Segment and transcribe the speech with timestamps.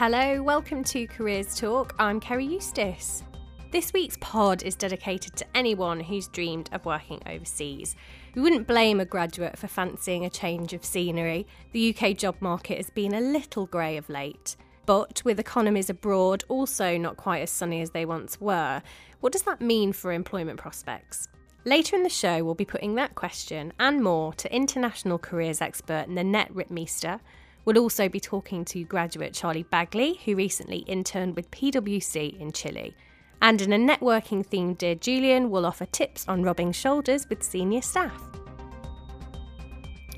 [0.00, 1.94] Hello, welcome to Careers Talk.
[1.98, 3.22] I'm Kerry Eustace.
[3.70, 7.96] This week's pod is dedicated to anyone who's dreamed of working overseas.
[8.34, 11.46] We wouldn't blame a graduate for fancying a change of scenery.
[11.72, 14.56] The UK job market has been a little grey of late.
[14.86, 18.80] But with economies abroad also not quite as sunny as they once were,
[19.20, 21.28] what does that mean for employment prospects?
[21.66, 26.08] Later in the show, we'll be putting that question and more to international careers expert
[26.08, 27.20] Nanette Ripmeester.
[27.64, 32.94] We'll also be talking to graduate Charlie Bagley, who recently interned with PwC in Chile.
[33.42, 37.82] And in a networking themed Dear Julian, we'll offer tips on rubbing shoulders with senior
[37.82, 38.22] staff.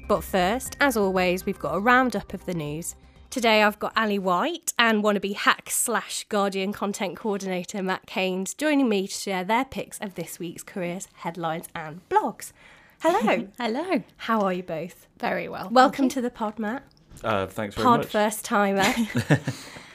[0.09, 2.97] But first, as always, we've got a roundup of the news.
[3.31, 8.91] Today I've got Ali White and wannabe hack slash Guardian content coordinator Matt Caines joining
[8.91, 12.53] me to share their picks of this week's careers, headlines, and blogs.
[13.01, 13.49] Hello.
[13.59, 14.03] Hello.
[14.19, 15.07] How are you both?
[15.19, 15.69] Very well.
[15.71, 16.83] Welcome to the pod, Matt.
[17.23, 18.09] Uh, thanks very Pod much.
[18.09, 18.85] first timer.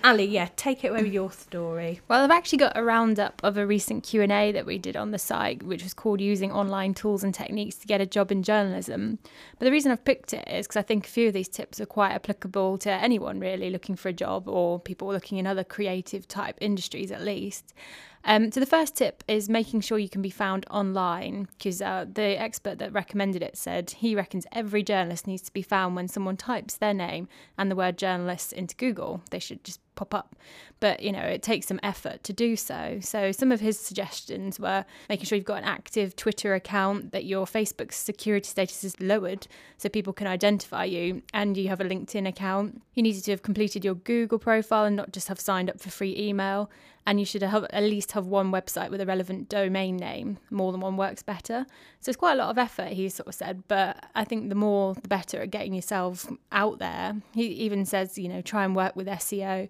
[0.03, 1.99] Ali, yeah, take it away with your story.
[2.07, 5.19] Well, I've actually got a roundup of a recent Q&A that we did on the
[5.19, 9.19] site, which was called Using Online Tools and Techniques to Get a Job in Journalism.
[9.57, 11.81] But the reason I've picked it is because I think a few of these tips
[11.81, 15.63] are quite applicable to anyone really looking for a job or people looking in other
[15.63, 17.73] creative type industries at least.
[18.23, 22.05] Um, so the first tip is making sure you can be found online because uh,
[22.11, 26.07] the expert that recommended it said he reckons every journalist needs to be found when
[26.07, 29.21] someone types their name and the word journalist into Google.
[29.31, 30.35] They should just pop up.
[30.79, 32.99] But, you know, it takes some effort to do so.
[33.01, 37.25] So some of his suggestions were making sure you've got an active Twitter account, that
[37.25, 41.85] your Facebook security status is lowered so people can identify you, and you have a
[41.85, 42.81] LinkedIn account.
[42.93, 45.89] You needed to have completed your Google profile and not just have signed up for
[45.89, 46.69] free email.
[47.05, 50.39] And you should have at least have one website with a relevant domain name.
[50.49, 51.65] More than one works better.
[52.01, 53.63] So it's quite a lot of effort, he sort of said.
[53.69, 57.15] But I think the more, the better at getting yourself out there.
[57.33, 59.69] He even says, you know, try and work with SEO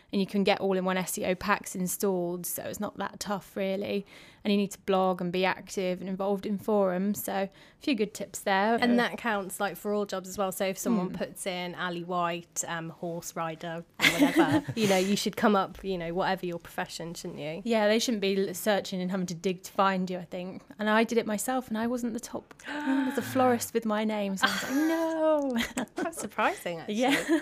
[0.11, 3.55] and you can get all in one SEO packs installed, so it's not that tough
[3.55, 4.05] really.
[4.43, 7.23] And you need to blog and be active and involved in forums.
[7.23, 7.49] So a
[7.79, 8.75] few good tips there.
[8.81, 10.51] And that counts like for all jobs as well.
[10.51, 15.15] So if someone puts in Ali White, um, horse rider, or whatever, you know, you
[15.15, 17.61] should come up, you know, whatever your profession, shouldn't you?
[17.63, 20.63] yeah, they shouldn't be searching and having to dig to find you, I think.
[20.79, 22.55] And I did it myself and I wasn't the top.
[22.65, 24.37] There's a florist with my name.
[24.37, 24.73] So I was like,
[25.77, 25.85] no.
[25.95, 26.95] That's surprising, actually.
[26.95, 27.39] Yeah.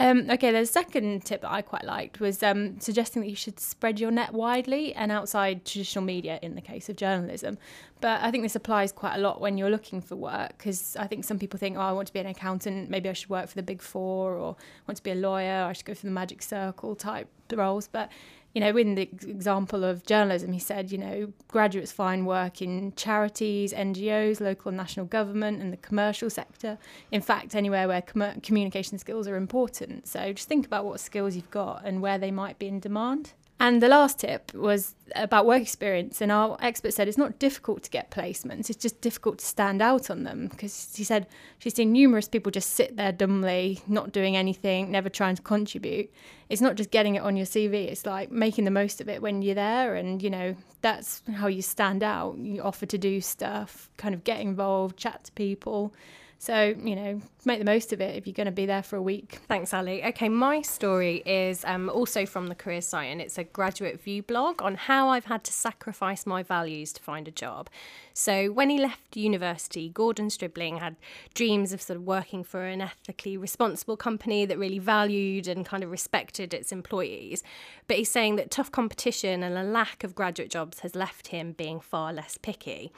[0.00, 3.60] um, okay, the second tip that I quite liked was um, suggesting that you should
[3.60, 7.56] spread your net widely and outside traditional media in the case of journalism.
[8.00, 11.06] But I think this applies quite a lot when you're looking for work because I
[11.06, 13.46] think some people think, oh, I want to be an accountant, maybe I should work
[13.48, 14.56] for the big four, or
[14.88, 17.86] want to be a lawyer, I should go for the magic circle type roles.
[17.86, 18.10] But
[18.54, 22.92] you know, in the example of journalism, he said, you know, graduates find work in
[22.96, 26.76] charities, NGOs, local and national government, and the commercial sector.
[27.12, 30.08] In fact, anywhere where com- communication skills are important.
[30.08, 33.34] So just think about what skills you've got and where they might be in demand.
[33.60, 36.22] And the last tip was about work experience.
[36.22, 39.82] And our expert said it's not difficult to get placements, it's just difficult to stand
[39.82, 40.48] out on them.
[40.48, 41.26] Because he said
[41.58, 46.10] she's seen numerous people just sit there dumbly, not doing anything, never trying to contribute.
[46.48, 49.20] It's not just getting it on your CV, it's like making the most of it
[49.20, 49.94] when you're there.
[49.94, 52.38] And, you know, that's how you stand out.
[52.38, 55.92] You offer to do stuff, kind of get involved, chat to people.
[56.38, 58.96] So, you know, make the most of it if you're going to be there for
[58.96, 59.38] a week.
[59.48, 60.04] Thanks, Ali.
[60.04, 64.22] Okay, my story is um, also from the career site, and it's a graduate view
[64.22, 67.70] blog on how I've had to sacrifice my values to find a job.
[68.12, 70.96] So, when he left university, Gordon Stribling had
[71.34, 75.82] dreams of sort of working for an ethically responsible company that really valued and kind
[75.82, 77.42] of respected its employees.
[77.86, 81.52] But he's saying that tough competition and a lack of graduate jobs has left him
[81.52, 82.92] being far less picky.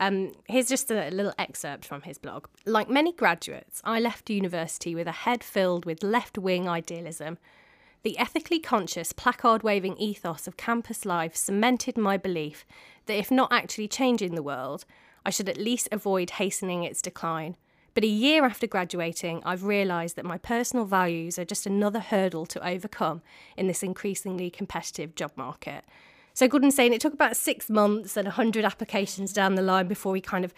[0.00, 2.46] Um, here's just a little excerpt from his blog.
[2.64, 7.38] Like many graduates, I left university with a head filled with left wing idealism.
[8.02, 12.66] The ethically conscious, placard waving ethos of campus life cemented my belief
[13.06, 14.84] that if not actually changing the world,
[15.24, 17.56] I should at least avoid hastening its decline.
[17.94, 22.44] But a year after graduating, I've realised that my personal values are just another hurdle
[22.44, 23.22] to overcome
[23.56, 25.82] in this increasingly competitive job market.
[26.34, 30.14] So Gordon's saying it took about six months and 100 applications down the line before
[30.14, 30.54] he kind of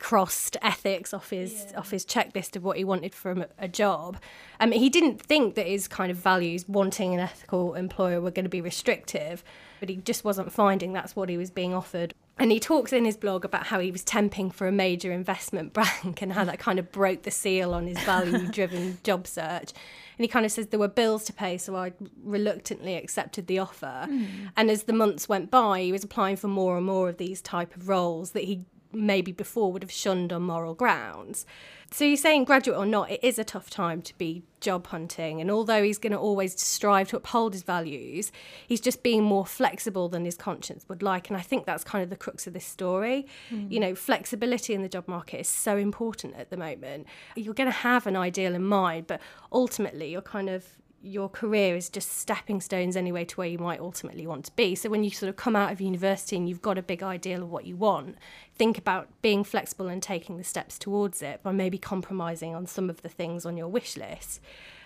[0.00, 1.78] crossed ethics off his yeah.
[1.78, 4.16] off his checklist of what he wanted from a, job.
[4.58, 8.46] Um, he didn't think that his kind of values, wanting an ethical employer, were going
[8.46, 9.44] to be restrictive,
[9.78, 12.14] but he just wasn't finding that's what he was being offered.
[12.38, 15.72] And he talks in his blog about how he was temping for a major investment
[15.74, 19.72] bank and how that kind of broke the seal on his value driven job search.
[20.16, 21.92] And he kind of says there were bills to pay, so I
[22.24, 24.06] reluctantly accepted the offer.
[24.08, 24.50] Mm.
[24.56, 27.42] And as the months went by, he was applying for more and more of these
[27.42, 31.46] type of roles that he maybe before would have shunned on moral grounds.
[31.92, 35.40] So you're saying, graduate or not, it is a tough time to be job hunting.
[35.40, 38.30] And although he's going to always strive to uphold his values,
[38.66, 41.28] he's just being more flexible than his conscience would like.
[41.28, 43.26] And I think that's kind of the crux of this story.
[43.50, 43.72] Mm.
[43.72, 47.06] You know, flexibility in the job market is so important at the moment.
[47.34, 49.20] You're going to have an ideal in mind, but
[49.50, 50.64] ultimately you're kind of
[51.02, 54.74] your career is just stepping stones anyway to where you might ultimately want to be.
[54.74, 57.42] So when you sort of come out of university and you've got a big ideal
[57.42, 58.16] of what you want,
[58.54, 62.90] think about being flexible and taking the steps towards it by maybe compromising on some
[62.90, 64.40] of the things on your wish list.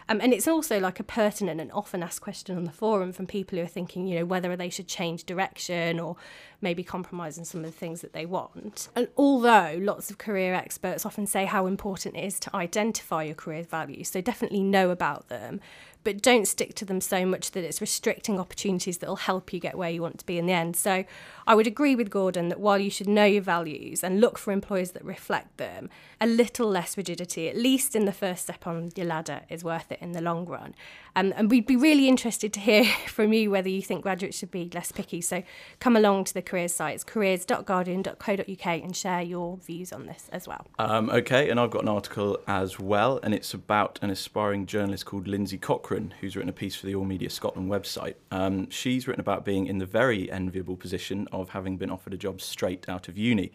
[0.09, 3.27] Um, and it's also like a pertinent and often asked question on the forum from
[3.27, 6.17] people who are thinking, you know, whether they should change direction or
[6.61, 8.89] maybe compromise on some of the things that they want.
[8.95, 13.35] And although lots of career experts often say how important it is to identify your
[13.35, 15.61] career values, so definitely know about them,
[16.05, 19.59] but don't stick to them so much that it's restricting opportunities that will help you
[19.59, 20.77] get where you want to be in the end.
[20.77, 21.05] So
[21.47, 24.53] I would agree with Gordon that while you should know your values and look for
[24.53, 28.91] employers that reflect them, a little less rigidity, at least in the first step on
[28.97, 30.75] your ladder, is worth it in the long run.
[31.17, 34.51] Um, and we'd be really interested to hear from you whether you think graduates should
[34.51, 35.21] be less picky.
[35.21, 35.43] So
[35.81, 40.67] come along to the careers sites, careers.guardian.co.uk, and share your views on this as well.
[40.79, 45.07] Um, okay, and I've got an article as well, and it's about an aspiring journalist
[45.07, 48.15] called Lindsay Cochrane, who's written a piece for the All Media Scotland website.
[48.31, 52.17] Um, she's written about being in the very enviable position of having been offered a
[52.17, 53.53] job straight out of uni.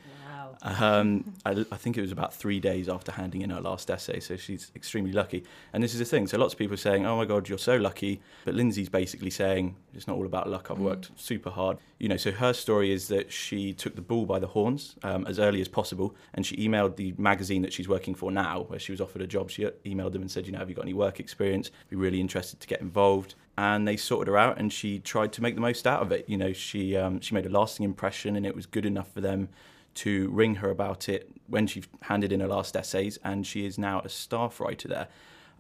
[0.62, 4.20] Um, I, I, think it was about three days after handing in her last essay,
[4.20, 5.44] so she's extremely lucky.
[5.74, 6.28] And this is the thing.
[6.28, 9.30] So lots of people are saying, "Oh my God, you're so lucky," but Lindsay's basically
[9.30, 10.70] saying it's not all about luck.
[10.70, 10.82] I've mm.
[10.82, 11.78] worked super hard.
[11.98, 15.26] You know, so her story is that she took the bull by the horns um,
[15.28, 18.80] as early as possible, and she emailed the magazine that she's working for now, where
[18.80, 19.50] she was offered a job.
[19.50, 21.72] She emailed them and said, "You know, have you got any work experience?
[21.90, 25.42] Be really interested to get involved." And they sorted her out and she tried to
[25.42, 28.36] make the most out of it you know she um, she made a lasting impression
[28.36, 29.50] and it was good enough for them
[29.96, 33.78] to ring her about it when she handed in her last essays, and she is
[33.78, 35.08] now a staff writer there.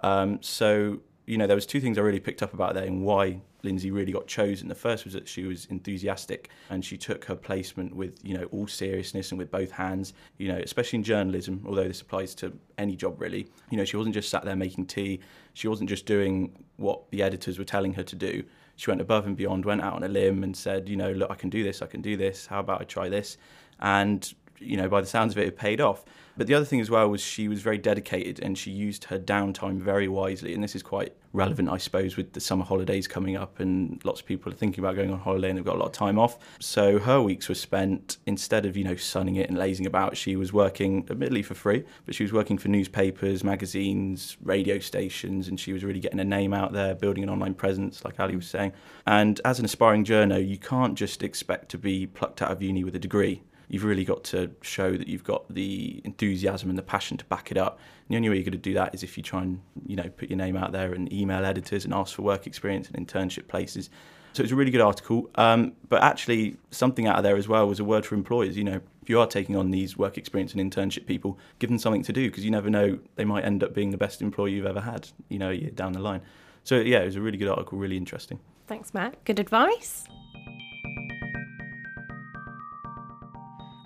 [0.01, 0.99] Um, so
[1.29, 3.91] you know, there was two things I really picked up about there and why Lindsay
[3.91, 4.67] really got chosen.
[4.67, 8.45] The first was that she was enthusiastic and she took her placement with, you know,
[8.45, 12.57] all seriousness and with both hands, you know, especially in journalism, although this applies to
[12.79, 13.47] any job really.
[13.69, 15.19] You know, she wasn't just sat there making tea.
[15.53, 18.43] She wasn't just doing what the editors were telling her to do.
[18.75, 21.29] She went above and beyond, went out on a limb and said, you know, look,
[21.29, 22.47] I can do this, I can do this.
[22.47, 23.37] How about I try this?
[23.79, 26.03] and you know by the sounds of it it paid off
[26.39, 29.19] but the other thing as well was she was very dedicated and she used her
[29.19, 30.53] downtime very wisely.
[30.53, 34.19] And this is quite relevant i suppose with the summer holidays coming up and lots
[34.19, 36.17] of people are thinking about going on holiday and they've got a lot of time
[36.17, 36.39] off.
[36.59, 40.37] So her weeks were spent instead of you know sunning it and lazing about she
[40.37, 45.59] was working admittedly for free but she was working for newspapers magazines radio stations and
[45.59, 48.47] she was really getting a name out there building an online presence like ali was
[48.47, 48.71] saying.
[49.05, 52.85] And as an aspiring journo you can't just expect to be plucked out of uni
[52.85, 56.83] with a degree you've really got to show that you've got the enthusiasm and the
[56.83, 57.79] passion to back it up.
[58.07, 59.95] And the only way you're going to do that is if you try and you
[59.95, 63.07] know put your name out there and email editors and ask for work experience and
[63.07, 63.89] internship places.
[64.33, 65.29] So it's a really good article.
[65.35, 68.57] Um, but actually, something out of there as well was a word for employers.
[68.57, 71.79] You know, if you are taking on these work experience and internship people, give them
[71.79, 74.53] something to do because you never know they might end up being the best employee
[74.53, 75.09] you've ever had.
[75.29, 76.21] You know, down the line.
[76.63, 78.39] So yeah, it was a really good article, really interesting.
[78.67, 79.23] Thanks, Matt.
[79.25, 80.07] Good advice.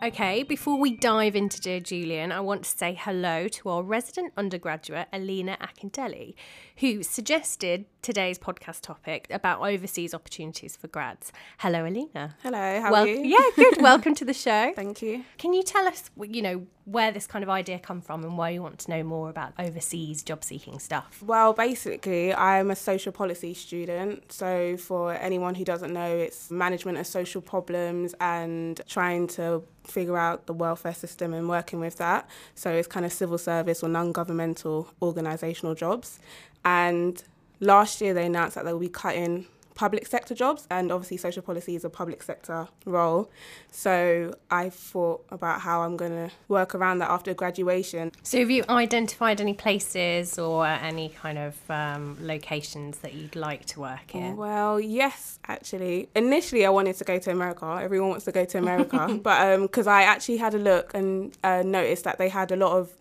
[0.04, 4.34] Okay, before we dive into Dear Julian, I want to say hello to our resident
[4.36, 6.34] undergraduate, Alina Akintelli,
[6.80, 11.32] who suggested today's podcast topic about overseas opportunities for grads.
[11.60, 12.36] Hello, Alina.
[12.44, 13.24] Hello, how well, are you?
[13.24, 13.78] Yeah, good.
[13.82, 14.74] Welcome to the show.
[14.76, 15.24] Thank you.
[15.38, 18.50] Can you tell us, you know, where this kind of idea come from and why
[18.50, 21.24] you want to know more about overseas job seeking stuff?
[21.26, 24.34] Well, basically, I'm a social policy student.
[24.34, 30.18] So, for anyone who doesn't know, it's management of social problems and trying to figure
[30.18, 32.30] out the welfare system and working with that.
[32.56, 36.20] So, it's kind of civil service or non governmental organisational jobs.
[36.66, 37.22] And
[37.60, 41.42] last year they announced that they will be cutting public sector jobs and obviously social
[41.42, 43.30] policy is a public sector role.
[43.72, 48.12] So i thought about how i'm going to work around that after graduation.
[48.24, 53.66] So have you identified any places or any kind of um, locations that you'd like
[53.68, 54.36] to work in?
[54.38, 56.10] Well yes actually.
[56.16, 57.80] Initially i wanted to go to america.
[57.82, 59.20] Everyone wants to go to america.
[59.24, 62.56] But because um, i actually had a look and uh, noticed that they had a
[62.56, 62.92] lot of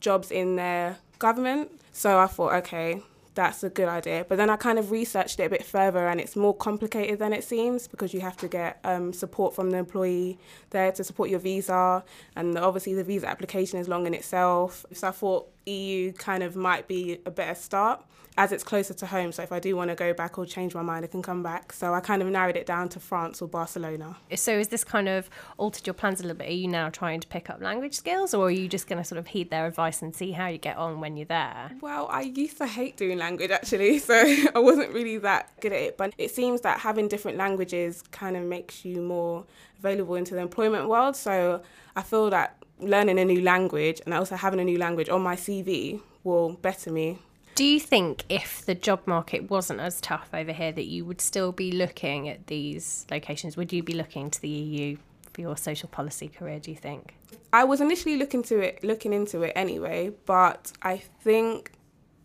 [0.00, 1.70] jobs in their government.
[1.92, 3.02] So i thought okay
[3.34, 4.26] that's a good idea.
[4.28, 7.32] But then I kind of researched it a bit further, and it's more complicated than
[7.32, 10.38] it seems because you have to get um, support from the employee
[10.70, 12.04] there to support your visa,
[12.36, 14.84] and obviously the visa application is long in itself.
[14.92, 18.04] So I thought EU kind of might be a better start
[18.38, 19.32] as it's closer to home.
[19.32, 21.42] So if I do want to go back or change my mind, I can come
[21.42, 21.72] back.
[21.72, 24.16] So I kind of narrowed it down to France or Barcelona.
[24.34, 25.28] So is this kind of
[25.58, 26.48] altered your plans a little bit?
[26.48, 29.04] Are you now trying to pick up language skills or are you just going to
[29.04, 31.72] sort of heed their advice and see how you get on when you're there?
[31.80, 34.14] Well, I used to hate doing language actually, so
[34.54, 35.98] I wasn't really that good at it.
[35.98, 39.44] But it seems that having different languages kind of makes you more
[39.78, 41.16] available into the employment world.
[41.16, 41.62] So
[41.94, 45.36] I feel that learning a new language and also having a new language on my
[45.36, 47.18] CV will better me
[47.54, 51.20] do you think if the job market wasn't as tough over here that you would
[51.20, 53.58] still be looking at these locations?
[53.58, 54.96] Would you be looking to the EU
[55.32, 57.14] for your social policy career, do you think?
[57.52, 61.72] I was initially looking to it looking into it anyway, but I think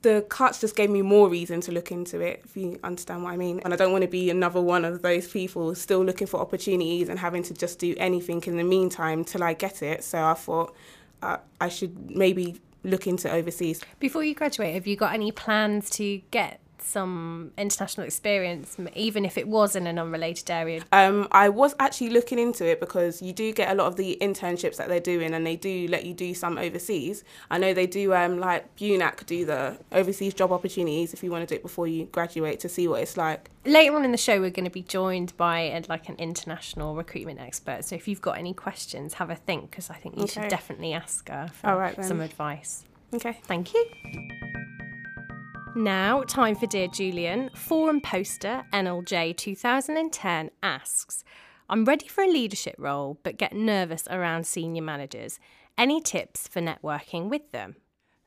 [0.02, 3.34] the cuts just gave me more reason to look into it, if you understand what
[3.34, 3.60] I mean.
[3.64, 7.10] And I don't want to be another one of those people still looking for opportunities
[7.10, 10.04] and having to just do anything in the meantime till I get it.
[10.04, 10.76] So I thought
[11.22, 13.82] uh, I should maybe look into overseas.
[14.00, 19.38] Before you graduate, have you got any plans to get some international experience, even if
[19.38, 20.84] it was in an unrelated area?
[20.92, 24.18] Um, I was actually looking into it because you do get a lot of the
[24.22, 27.24] internships that they're doing, and they do let you do some overseas.
[27.50, 31.48] I know they do, um, like BUNAC do the overseas job opportunities if you want
[31.48, 33.50] to do it before you graduate to see what it's like.
[33.66, 36.96] Later on in the show, we're going to be joined by a, like an international
[36.96, 37.84] recruitment expert.
[37.84, 40.42] So if you've got any questions, have a think because I think you okay.
[40.42, 42.86] should definitely ask her for right, some advice.
[43.14, 43.38] Okay.
[43.44, 44.67] Thank you.
[45.78, 47.52] Now, time for Dear Julian.
[47.54, 51.24] Forum poster NLJ 2010 asks
[51.70, 55.40] I'm ready for a leadership role, but get nervous around senior managers.
[55.78, 57.76] Any tips for networking with them?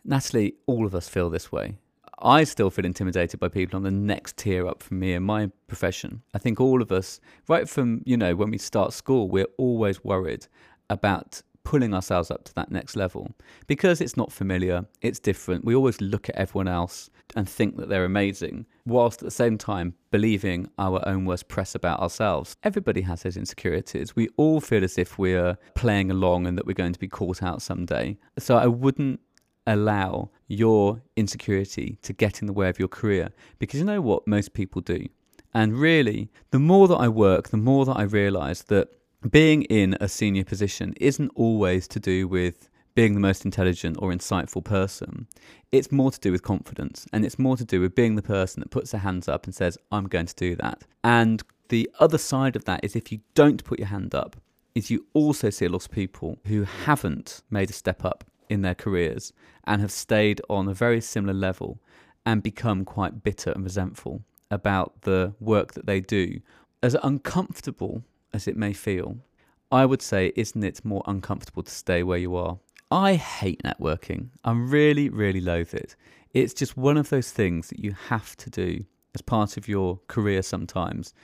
[0.04, 1.74] Natalie, all of us feel this way.
[2.20, 5.50] I still feel intimidated by people on the next tier up from me in my
[5.66, 6.22] profession.
[6.32, 10.04] I think all of us, right from, you know, when we start school, we're always
[10.04, 10.46] worried
[10.88, 13.32] about pulling ourselves up to that next level
[13.66, 15.64] because it's not familiar, it's different.
[15.64, 19.56] We always look at everyone else and think that they're amazing, whilst at the same
[19.58, 22.56] time believing our own worst press about ourselves.
[22.62, 24.16] Everybody has those insecurities.
[24.16, 27.42] We all feel as if we're playing along and that we're going to be caught
[27.42, 28.18] out someday.
[28.38, 29.20] So I wouldn't
[29.66, 34.26] allow your insecurity to get in the way of your career because you know what
[34.26, 35.06] most people do.
[35.52, 38.88] And really, the more that I work, the more that I realize that
[39.28, 44.10] being in a senior position isn't always to do with being the most intelligent or
[44.10, 45.26] insightful person.
[45.70, 48.60] It's more to do with confidence and it's more to do with being the person
[48.60, 50.82] that puts their hands up and says, I'm going to do that.
[51.04, 54.36] And the other side of that is if you don't put your hand up,
[54.74, 58.62] is you also see a lot of people who haven't made a step up in
[58.62, 59.32] their careers
[59.64, 61.78] and have stayed on a very similar level
[62.24, 66.40] and become quite bitter and resentful about the work that they do.
[66.82, 69.18] As uncomfortable as it may feel,
[69.72, 72.58] I would say, isn't it more uncomfortable to stay where you are?
[72.90, 74.30] I hate networking.
[74.44, 75.94] I really, really loathe it.
[76.32, 78.84] It's just one of those things that you have to do
[79.14, 81.14] as part of your career sometimes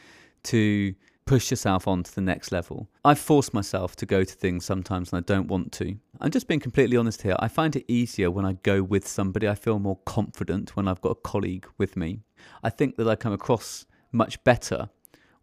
[0.45, 0.95] to
[1.27, 2.89] push yourself on to the next level.
[3.05, 5.97] I force myself to go to things sometimes and I don't want to.
[6.21, 7.35] I'm just being completely honest here.
[7.41, 9.49] I find it easier when I go with somebody.
[9.49, 12.21] I feel more confident when I've got a colleague with me.
[12.63, 14.89] I think that I come across much better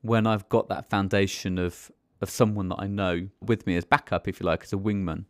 [0.04, 1.92] when I've got that foundation of
[2.22, 5.26] of someone that I know with me as backup, if you like, as a wingman.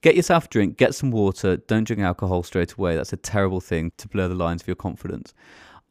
[0.00, 2.96] Get yourself a drink, get some water, don't drink alcohol straight away.
[2.96, 5.34] That's a terrible thing to blur the lines of your confidence.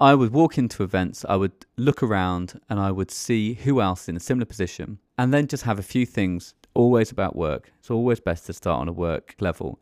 [0.02, 4.10] I would walk into events, I would look around and I would see who else
[4.10, 7.72] in a similar position and then just have a few things always about work.
[7.80, 9.80] It's always best to start on a work level.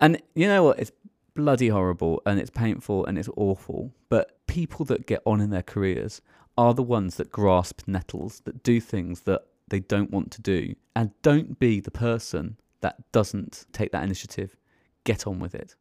[0.00, 0.78] And you know what?
[0.78, 0.92] It's
[1.34, 3.92] bloody horrible and it's painful and it's awful.
[4.08, 6.22] But people that get on in their careers
[6.58, 10.74] are the ones that grasp nettles, that do things that they don't want to do.
[10.94, 14.56] And don't be the person that doesn't take that initiative.
[15.04, 15.74] Get on with it.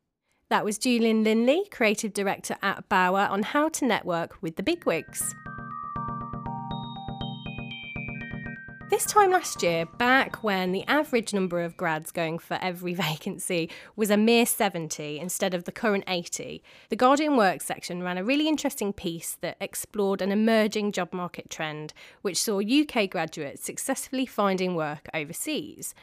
[0.49, 5.33] That was Julian Linley, Creative Director at Bauer, on how to network with the bigwigs.
[8.87, 13.67] This time last year, back when the average number of grads going for every vacancy
[13.95, 18.23] was a mere 70 instead of the current 80, the Guardian Works section ran a
[18.23, 24.27] really interesting piece that explored an emerging job market trend which saw UK graduates successfully
[24.27, 25.95] finding work overseas.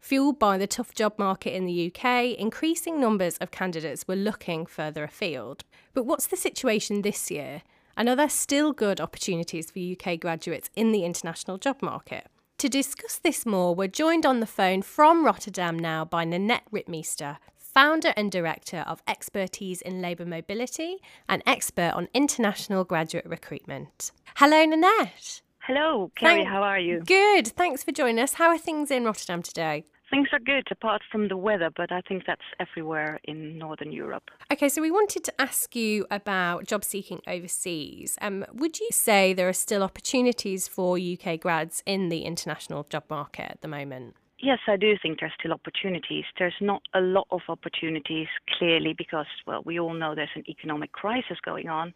[0.00, 4.64] Fueled by the tough job market in the UK, increasing numbers of candidates were looking
[4.64, 5.64] further afield.
[5.92, 7.62] But what's the situation this year?
[7.96, 12.26] And are there still good opportunities for UK graduates in the international job market?
[12.58, 17.38] To discuss this more, we're joined on the phone from Rotterdam now by Nanette Ripmeester,
[17.56, 24.12] founder and director of Expertise in Labour Mobility and expert on international graduate recruitment.
[24.36, 25.42] Hello, Nanette.
[25.60, 27.00] Hello, Kerry, Thank- how are you?
[27.00, 28.34] Good, thanks for joining us.
[28.34, 29.86] How are things in Rotterdam today?
[30.12, 34.30] Things are good apart from the weather, but I think that's everywhere in Northern Europe.
[34.52, 38.18] Okay, so we wanted to ask you about job seeking overseas.
[38.20, 43.04] Um, would you say there are still opportunities for UK grads in the international job
[43.08, 44.14] market at the moment?
[44.38, 46.24] Yes, I do think there's still opportunities.
[46.38, 48.26] There's not a lot of opportunities,
[48.58, 51.94] clearly, because, well, we all know there's an economic crisis going on.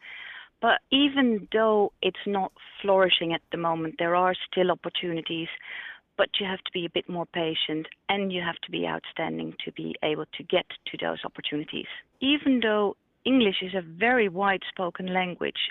[0.63, 5.49] But even though it's not flourishing at the moment, there are still opportunities.
[6.17, 9.55] But you have to be a bit more patient and you have to be outstanding
[9.65, 11.87] to be able to get to those opportunities.
[12.21, 15.71] Even though English is a very wide spoken language,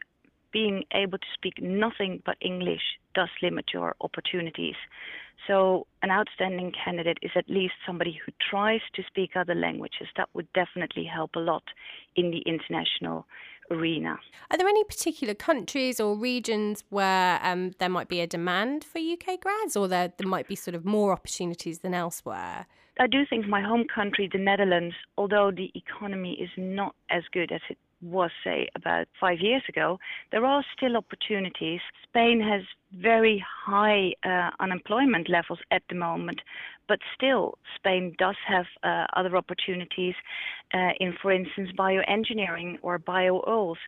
[0.52, 2.82] being able to speak nothing but English
[3.14, 4.76] does limit your opportunities.
[5.48, 10.08] So, an outstanding candidate is at least somebody who tries to speak other languages.
[10.16, 11.64] That would definitely help a lot
[12.16, 13.26] in the international
[13.72, 14.20] arena.
[14.52, 19.00] Are there any particular countries or regions where um, there might be a demand for
[19.00, 22.68] UK grads, or there, there might be sort of more opportunities than elsewhere?
[23.00, 27.52] I do think my home country, the Netherlands, although the economy is not as good
[27.52, 30.00] as it was, say, about five years ago,
[30.32, 31.80] there are still opportunities.
[32.08, 32.62] Spain has
[33.02, 36.40] very high uh, unemployment levels at the moment,
[36.88, 40.14] but still, Spain does have uh, other opportunities
[40.74, 43.80] uh, in, for instance, bioengineering or bio oils.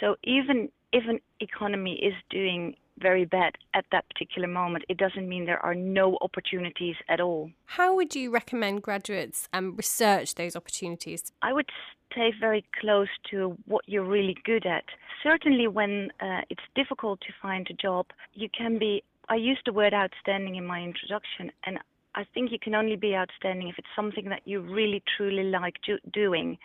[0.00, 5.28] So even if an economy is doing very bad at that particular moment, it doesn't
[5.28, 7.50] mean there are no opportunities at all.
[7.66, 11.32] How would you recommend graduates um, research those opportunities?
[11.42, 11.68] I would
[12.10, 14.84] stay very close to what you're really good at.
[15.22, 19.02] Certainly, when uh, it's difficult to find a job, you can be.
[19.28, 21.78] I used the word outstanding in my introduction, and
[22.14, 25.74] I think you can only be outstanding if it's something that you really truly like
[25.84, 26.58] do- doing.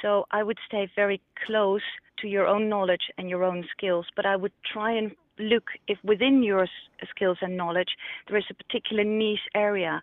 [0.00, 1.82] So I would stay very close
[2.20, 5.98] to your own knowledge and your own skills, but I would try and look if
[6.04, 6.68] within your
[7.10, 7.96] skills and knowledge
[8.28, 10.02] there is a particular niche area.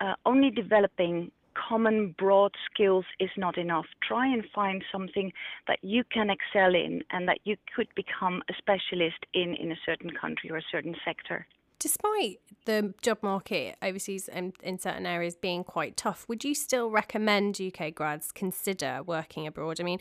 [0.00, 1.30] Uh, only developing
[1.68, 3.86] common broad skills is not enough.
[4.06, 5.32] Try and find something
[5.68, 9.78] that you can excel in and that you could become a specialist in in a
[9.84, 11.46] certain country or a certain sector.
[11.80, 16.90] Despite the job market overseas and in certain areas being quite tough, would you still
[16.90, 19.80] recommend UK grads consider working abroad?
[19.80, 19.98] I mean,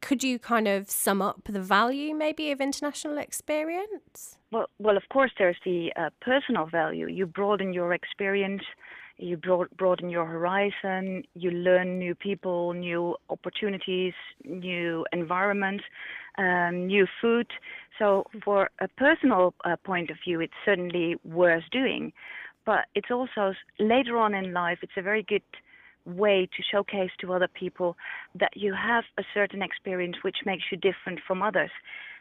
[0.00, 4.36] could you kind of sum up the value maybe of international experience?
[4.50, 7.06] Well, well, of course, there's the uh, personal value.
[7.06, 8.64] You broaden your experience
[9.22, 15.84] you broaden your horizon, you learn new people, new opportunities, new environments,
[16.38, 17.46] um, new food.
[17.98, 22.12] So, for a personal uh, point of view, it's certainly worth doing.
[22.64, 25.42] But it's also later on in life, it's a very good
[26.04, 27.96] way to showcase to other people
[28.34, 31.70] that you have a certain experience which makes you different from others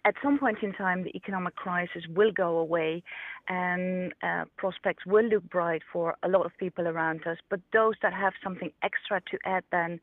[0.04, 3.04] at some point in time, the economic crisis will go away
[3.48, 7.38] and uh, prospects will look bright for a lot of people around us.
[7.50, 10.00] But those that have something extra to add, then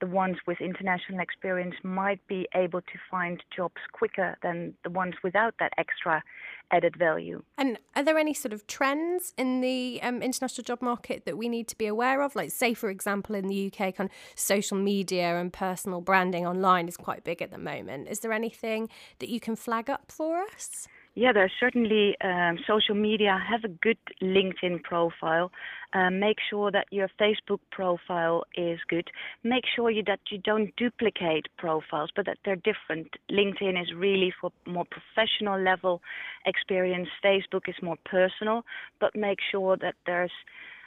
[0.00, 5.14] the ones with international experience might be able to find jobs quicker than the ones
[5.22, 6.22] without that extra
[6.70, 7.42] added value.
[7.56, 11.48] And are there any sort of trends in the um, international job market that we
[11.48, 12.36] need to be aware of?
[12.36, 16.88] Like, say, for example, in the UK, kind of social media and personal branding online
[16.88, 18.08] is quite big at the moment.
[18.08, 20.86] Is there anything that you can flag up for us?
[21.18, 23.36] Yeah, there's certainly um, social media.
[23.50, 25.50] Have a good LinkedIn profile.
[25.92, 29.10] Um, make sure that your Facebook profile is good.
[29.42, 33.08] Make sure you, that you don't duplicate profiles, but that they're different.
[33.32, 36.02] LinkedIn is really for more professional level
[36.46, 37.08] experience.
[37.24, 38.62] Facebook is more personal,
[39.00, 40.30] but make sure that there's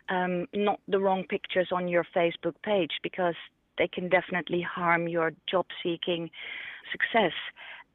[0.08, 3.36] um, not the wrong pictures on your Facebook page because
[3.78, 6.30] they can definitely harm your job seeking
[6.90, 7.34] success.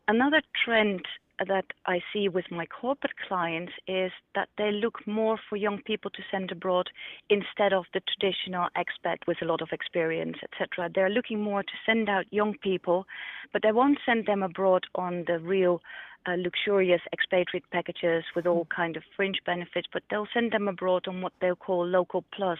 [0.06, 1.00] Another trend
[1.38, 6.10] that I see with my corporate clients is that they look more for young people
[6.12, 6.88] to send abroad
[7.28, 10.90] instead of the traditional expat with a lot of experience, etc.
[10.94, 13.06] They're looking more to send out young people,
[13.52, 15.82] but they won't send them abroad on the real
[16.26, 21.06] uh, luxurious expatriate packages with all kind of fringe benefits, but they'll send them abroad
[21.06, 22.58] on what they'll call local plus.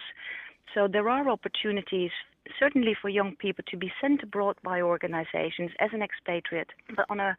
[0.73, 2.11] So there are opportunities
[2.59, 7.19] certainly for young people to be sent abroad by organizations as an expatriate, but on
[7.19, 7.37] a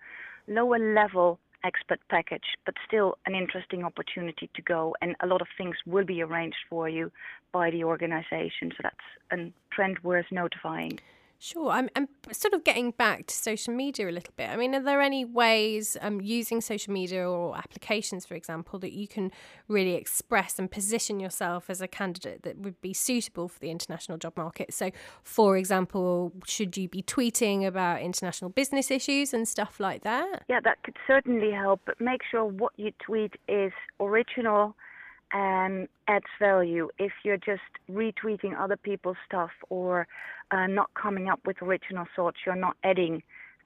[0.48, 4.94] lower level expert package, but still an interesting opportunity to go.
[5.02, 7.10] And a lot of things will be arranged for you
[7.52, 8.70] by the organization.
[8.70, 8.96] So that's
[9.32, 10.98] a trend worth notifying.
[11.40, 11.70] Sure.
[11.70, 14.50] I'm, I'm sort of getting back to social media a little bit.
[14.50, 18.92] I mean, are there any ways um, using social media or applications, for example, that
[18.92, 19.30] you can
[19.68, 24.18] really express and position yourself as a candidate that would be suitable for the international
[24.18, 24.74] job market?
[24.74, 24.90] So,
[25.22, 30.44] for example, should you be tweeting about international business issues and stuff like that?
[30.48, 31.82] Yeah, that could certainly help.
[31.86, 34.74] But make sure what you tweet is original
[35.32, 36.88] and adds value.
[36.98, 37.60] If you're just
[37.90, 40.06] retweeting other people's stuff or
[40.50, 43.22] uh, not coming up with original thoughts, you're not adding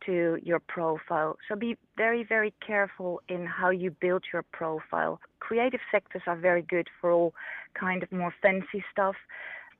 [0.07, 1.37] to your profile.
[1.49, 5.21] So be very, very careful in how you build your profile.
[5.39, 7.35] Creative sectors are very good for all
[7.79, 9.15] kind of more fancy stuff.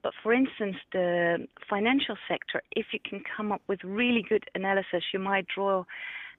[0.03, 5.05] But for instance, the financial sector, if you can come up with really good analysis,
[5.13, 5.85] you might draw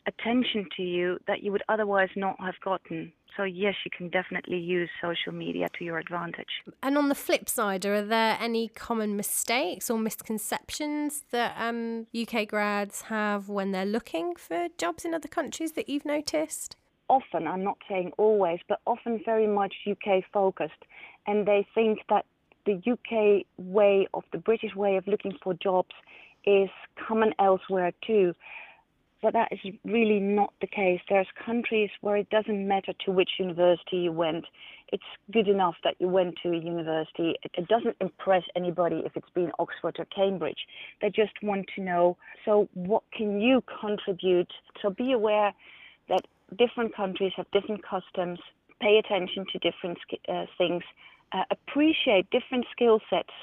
[0.07, 3.11] attention to you that you would otherwise not have gotten.
[3.35, 6.61] So, yes, you can definitely use social media to your advantage.
[6.83, 12.47] And on the flip side, are there any common mistakes or misconceptions that um, UK
[12.47, 16.75] grads have when they're looking for jobs in other countries that you've noticed?
[17.09, 20.85] Often, I'm not saying always, but often very much UK focused.
[21.25, 22.25] And they think that
[22.65, 25.91] the UK way of the British way of looking for jobs
[26.45, 26.69] is
[27.07, 28.35] common elsewhere too
[29.23, 30.99] but that is really not the case.
[31.09, 34.43] There's countries where it doesn't matter to which university you went.
[34.91, 37.35] It's good enough that you went to a university.
[37.41, 40.67] It, doesn't impress anybody if it's been Oxford or Cambridge.
[41.01, 44.51] They just want to know, so what can you contribute?
[44.81, 45.53] So be aware
[46.09, 46.27] that
[46.59, 48.39] different countries have different customs.
[48.81, 50.83] Pay attention to different uh, things.
[51.31, 53.33] Uh, appreciate different skill sets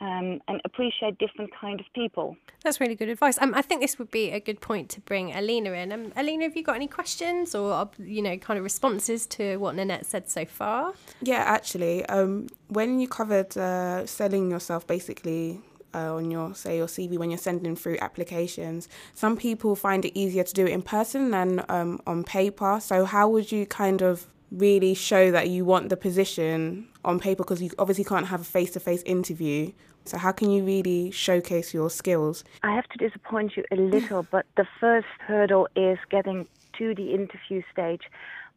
[0.00, 2.36] um, and appreciate different kind of people.
[2.62, 3.38] That's really good advice.
[3.40, 5.92] Um, I think this would be a good point to bring Alina in.
[5.92, 9.74] Um, Alina, have you got any questions or you know kind of responses to what
[9.74, 10.92] Nanette said so far?
[11.20, 15.60] Yeah, actually, um, when you covered uh, selling yourself, basically.
[15.94, 20.12] Uh, on your say your CV when you're sending through applications, some people find it
[20.14, 22.78] easier to do it in person than um, on paper.
[22.78, 27.42] So how would you kind of really show that you want the position on paper
[27.42, 29.72] because you obviously can't have a face to face interview.
[30.04, 32.44] So, how can you really showcase your skills?
[32.62, 36.46] I have to disappoint you a little, but the first hurdle is getting
[36.78, 38.02] to the interview stage.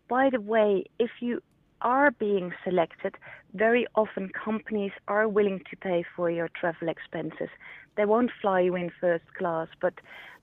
[0.07, 1.41] By the way, if you
[1.81, 3.15] are being selected,
[3.53, 7.49] very often companies are willing to pay for your travel expenses.
[7.97, 9.95] They won't fly you in first class, but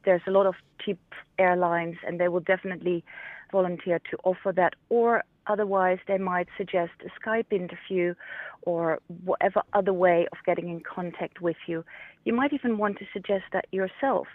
[0.05, 1.01] there's a lot of cheap
[1.39, 3.05] airlines and they will definitely
[3.51, 8.15] volunteer to offer that or Otherwise, they might suggest a Skype interview
[8.63, 11.85] or whatever other way of getting in contact with you.
[12.25, 14.27] You might even want to suggest that yourself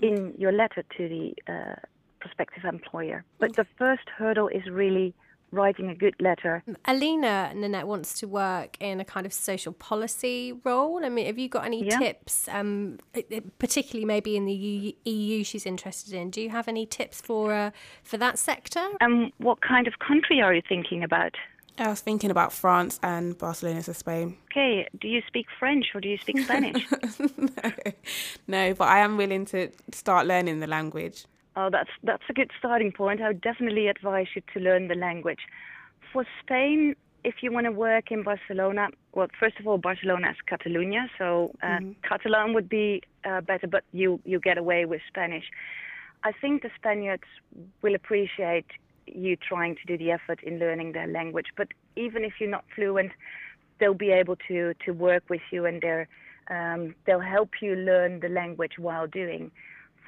[0.00, 1.76] in your letter to the uh,
[2.20, 3.24] prospective employer.
[3.38, 5.14] But the first hurdle is really
[5.52, 6.62] writing a good letter.
[6.84, 11.04] Alina Nanette wants to work in a kind of social policy role.
[11.04, 11.98] I mean, have you got any yeah.
[11.98, 12.98] tips, um,
[13.58, 16.30] particularly maybe in the EU she's interested in?
[16.30, 17.70] Do you have any tips for uh,
[18.02, 18.86] for that sector?
[19.00, 21.36] Um, what kind of country are you thinking about?
[21.78, 24.36] I was thinking about France and Barcelona, so Spain.
[24.50, 26.86] Okay, do you speak French or do you speak Spanish?
[27.38, 27.72] no.
[28.46, 31.24] no, but I am willing to start learning the language.
[31.60, 33.20] Oh, that's that's a good starting point.
[33.20, 35.40] I would definitely advise you to learn the language.
[36.10, 40.36] For Spain, if you want to work in Barcelona, well, first of all, Barcelona is
[40.46, 41.92] Catalonia, so uh, mm-hmm.
[42.08, 45.44] Catalan would be uh, better, but you you get away with Spanish.
[46.24, 47.28] I think the Spaniards
[47.82, 48.70] will appreciate
[49.06, 51.48] you trying to do the effort in learning their language.
[51.58, 53.12] But even if you're not fluent,
[53.78, 56.08] they'll be able to to work with you, and they're
[56.48, 59.50] um, they'll help you learn the language while doing.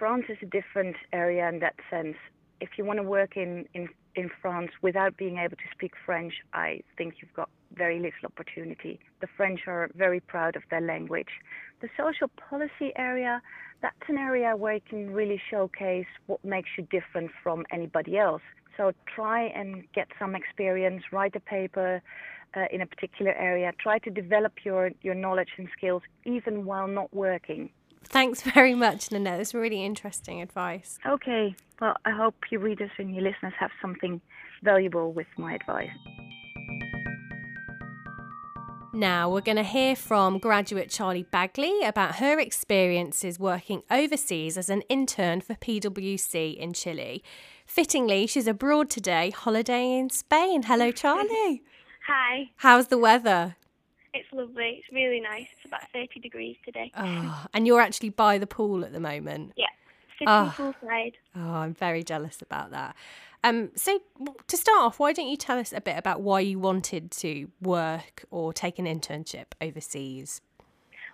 [0.03, 2.17] France is a different area in that sense.
[2.61, 6.33] If you want to work in, in, in France without being able to speak French,
[6.53, 8.99] I think you've got very little opportunity.
[9.21, 11.29] The French are very proud of their language.
[11.83, 13.41] The social policy area,
[13.81, 18.43] that's an area where you can really showcase what makes you different from anybody else.
[18.77, 22.03] So try and get some experience, write a paper
[22.57, 26.89] uh, in a particular area, try to develop your, your knowledge and skills even while
[26.89, 27.71] not working.
[28.05, 29.39] Thanks very much, Nanette.
[29.39, 30.99] That's really interesting advice.
[31.07, 31.55] Okay.
[31.81, 34.21] Well, I hope your readers and your listeners have something
[34.63, 35.91] valuable with my advice.
[38.95, 44.69] Now, we're going to hear from graduate Charlie Bagley about her experiences working overseas as
[44.69, 47.25] an intern for PwC in Chile.
[47.65, 50.65] Fittingly, she's abroad today, holidaying in Spain.
[50.65, 51.63] Hello, Charlie.
[52.07, 52.51] Hi.
[52.57, 53.57] How's the weather?
[54.15, 54.81] It's lovely.
[54.83, 55.47] It's really nice.
[55.57, 56.93] It's about 30 degrees today.
[56.97, 59.53] Oh, and you're actually by the pool at the moment?
[59.57, 59.67] Yeah,
[60.27, 60.55] oh.
[60.57, 61.15] poolside.
[61.35, 62.95] Oh, I'm very jealous about that.
[63.45, 64.01] Um, so,
[64.47, 67.49] to start off, why don't you tell us a bit about why you wanted to
[67.61, 70.41] work or take an internship overseas?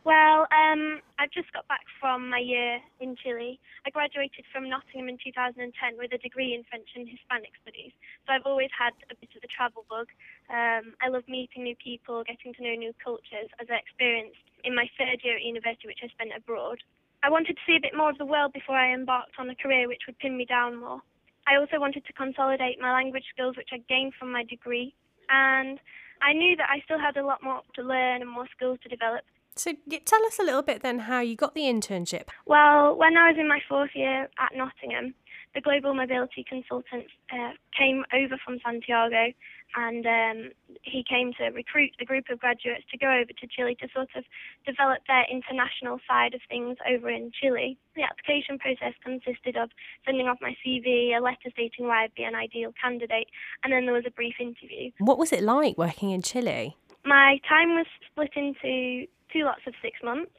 [0.08, 3.60] Well, um, I just got back from my year in Chile.
[3.84, 5.68] I graduated from Nottingham in 2010
[6.00, 7.92] with a degree in French and Hispanic studies.
[8.24, 10.08] So I've always had a bit of a travel bug.
[10.48, 14.72] Um, I love meeting new people, getting to know new cultures, as I experienced in
[14.72, 16.80] my third year at university, which I spent abroad.
[17.20, 19.60] I wanted to see a bit more of the world before I embarked on a
[19.60, 21.04] career which would pin me down more.
[21.44, 24.96] I also wanted to consolidate my language skills, which I gained from my degree,
[25.28, 25.76] and
[26.24, 28.88] I knew that I still had a lot more to learn and more skills to
[28.88, 29.28] develop.
[29.58, 29.72] So
[30.04, 32.28] tell us a little bit then how you got the internship.
[32.46, 35.14] Well, when I was in my fourth year at Nottingham,
[35.54, 39.32] the global mobility consultant uh, came over from Santiago
[39.76, 40.50] and um,
[40.82, 44.08] he came to recruit a group of graduates to go over to Chile to sort
[44.14, 44.24] of
[44.64, 47.76] develop their international side of things over in Chile.
[47.96, 49.70] The application process consisted of
[50.06, 53.28] sending off my CV, a letter stating why I'd be an ideal candidate,
[53.64, 54.92] and then there was a brief interview.
[54.98, 56.76] What was it like working in Chile?
[57.04, 60.32] My time was split into two lots of six months.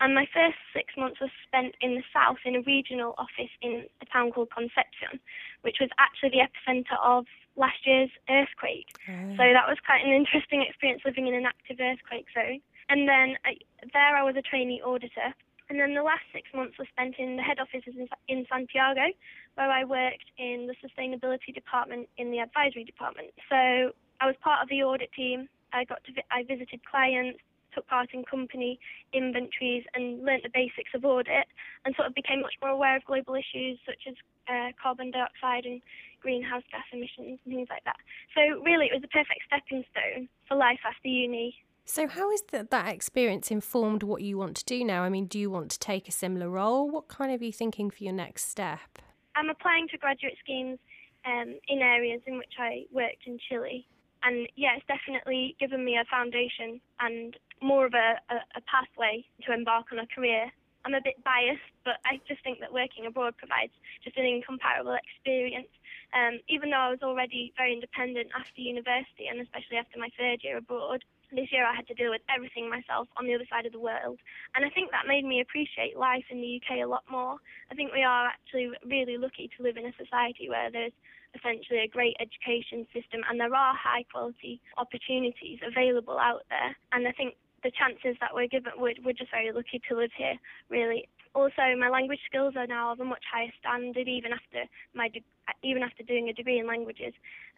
[0.00, 3.86] And my first six months was spent in the south in a regional office in
[4.02, 5.20] a town called Concepcion,
[5.62, 8.90] which was actually the epicenter of last year's earthquake.
[9.08, 9.36] Oh.
[9.38, 12.60] So that was quite an interesting experience living in an active earthquake zone.
[12.88, 13.54] And then I,
[13.92, 15.34] there I was a trainee auditor.
[15.70, 19.06] And then the last six months were spent in the head offices in, in Santiago,
[19.54, 23.30] where I worked in the sustainability department in the advisory department.
[23.48, 25.48] So I was part of the audit team.
[25.72, 27.38] I got to vi- I visited clients,
[27.74, 28.78] took part in company
[29.12, 31.46] inventories and learnt the basics of audit
[31.84, 34.14] and sort of became much more aware of global issues such as
[34.48, 35.80] uh, carbon dioxide and
[36.20, 37.96] greenhouse gas emissions and things like that.
[38.34, 41.54] So really it was a perfect stepping stone for life after uni.
[41.84, 45.02] So how is that that experience informed what you want to do now?
[45.02, 46.88] I mean, do you want to take a similar role?
[46.88, 49.00] What kind of are you thinking for your next step?
[49.34, 50.78] I'm applying to graduate schemes
[51.26, 53.86] um, in areas in which I worked in Chile.
[54.22, 59.24] And yeah, it's definitely given me a foundation and more of a, a, a pathway
[59.46, 60.50] to embark on a career.
[60.84, 63.72] I'm a bit biased, but I just think that working abroad provides
[64.02, 65.70] just an incomparable experience.
[66.12, 70.42] Um, even though I was already very independent after university and especially after my third
[70.42, 73.64] year abroad, this year I had to deal with everything myself on the other side
[73.64, 74.20] of the world.
[74.54, 77.36] And I think that made me appreciate life in the UK a lot more.
[77.70, 80.92] I think we are actually really lucky to live in a society where there's
[81.34, 86.76] essentially a great education system and there are high quality opportunities available out there.
[86.92, 90.10] And I think the chances that we're given, we're, we're just very lucky to live
[90.16, 90.34] here,
[90.68, 91.08] really.
[91.34, 95.24] Also, my language skills are now of a much higher standard, even after my de-
[95.62, 97.14] even after doing a degree in languages,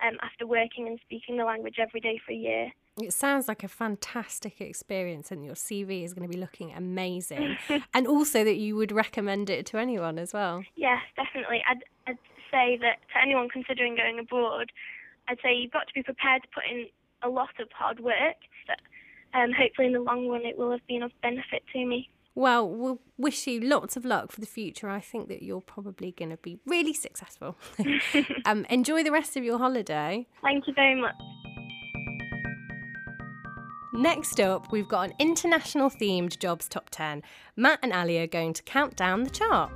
[0.07, 2.73] um, after working and speaking the language every day for a year.
[3.03, 7.57] It sounds like a fantastic experience, and your CV is going to be looking amazing.
[7.95, 10.63] and also that you would recommend it to anyone as well.
[10.77, 11.63] Yes, definitely.
[11.69, 12.19] I'd, I'd
[12.53, 14.71] say that to anyone considering going abroad,
[15.29, 16.87] I'd say you've got to be prepared to put in
[17.25, 18.39] a lot of hard work.
[18.69, 18.79] But
[19.35, 22.09] um, hopefully, in the long run, it will have been of benefit to me.
[22.37, 24.89] Well, we'll wish you lots of luck for the future.
[24.89, 27.57] I think that you're probably going to be really successful.
[28.45, 30.27] um, enjoy the rest of your holiday.
[30.43, 31.15] Thank you very much.
[33.93, 37.23] Next up, we've got an international themed jobs top 10.
[37.55, 39.71] Matt and Ali are going to count down the chart.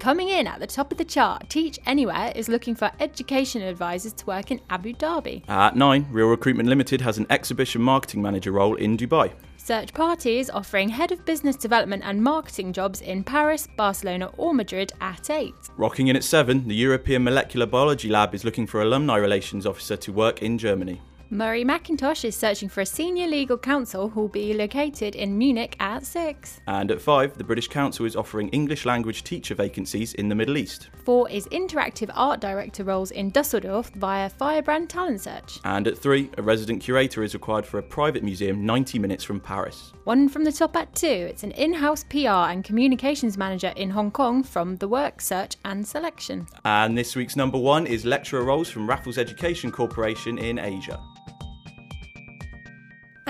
[0.00, 4.14] Coming in at the top of the chart, Teach Anywhere is looking for education advisors
[4.14, 5.46] to work in Abu Dhabi.
[5.46, 9.34] At 9, Real Recruitment Limited has an exhibition marketing manager role in Dubai.
[9.58, 14.54] Search Party is offering head of business development and marketing jobs in Paris, Barcelona, or
[14.54, 15.52] Madrid at 8.
[15.76, 19.98] Rocking in at 7, the European Molecular Biology Lab is looking for alumni relations officer
[19.98, 21.02] to work in Germany.
[21.32, 25.76] Murray McIntosh is searching for a senior legal counsel who will be located in Munich
[25.78, 26.60] at 6.
[26.66, 30.56] And at 5, the British Council is offering English language teacher vacancies in the Middle
[30.56, 30.90] East.
[31.04, 35.60] 4 is interactive art director roles in Dusseldorf via Firebrand Talent Search.
[35.64, 39.38] And at 3, a resident curator is required for a private museum 90 minutes from
[39.38, 39.92] Paris.
[40.02, 43.90] One from the top at 2, it's an in house PR and communications manager in
[43.90, 46.48] Hong Kong from The Work Search and Selection.
[46.64, 50.98] And this week's number 1 is lecturer roles from Raffles Education Corporation in Asia.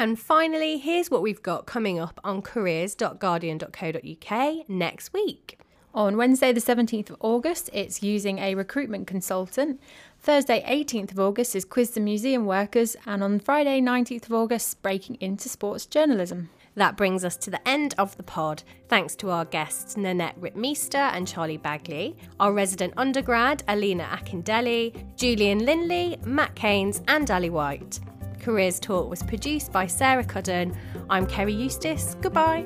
[0.01, 5.61] And finally, here's what we've got coming up on careers.guardian.co.uk next week.
[5.93, 9.79] On Wednesday, the 17th of August, it's using a recruitment consultant.
[10.19, 12.97] Thursday, 18th of August, is Quiz the Museum Workers.
[13.05, 16.49] And on Friday, 19th of August, breaking into sports journalism.
[16.77, 18.63] That brings us to the end of the pod.
[18.89, 25.59] Thanks to our guests Nanette Ripmeester and Charlie Bagley, our resident undergrad Alina Akindeli, Julian
[25.59, 28.01] Linley, Matt Caines, and Ali White.
[28.41, 30.77] Careers Talk was produced by Sarah Cudden.
[31.09, 32.17] I'm Kerry Eustace.
[32.21, 32.65] Goodbye.